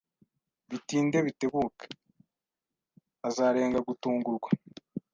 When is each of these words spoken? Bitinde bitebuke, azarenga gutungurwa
Bitinde 0.69 1.17
bitebuke, 1.25 1.87
azarenga 3.27 3.79
gutungurwa 3.87 4.49